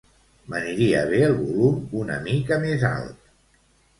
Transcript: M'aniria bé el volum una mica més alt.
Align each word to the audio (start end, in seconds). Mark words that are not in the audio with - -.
M'aniria 0.53 1.01
bé 1.09 1.19
el 1.25 1.35
volum 1.41 1.77
una 2.01 2.17
mica 2.25 2.59
més 2.65 2.87
alt. 2.93 3.31